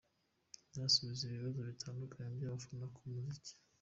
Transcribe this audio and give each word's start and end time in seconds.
Yanasubije 0.71 1.23
ibibazo 1.27 1.59
bitandukanye 1.69 2.29
by’abafana 2.35 2.85
ku 2.95 2.99
muziki. 3.15 3.51